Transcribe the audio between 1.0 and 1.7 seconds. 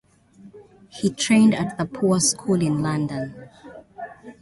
trained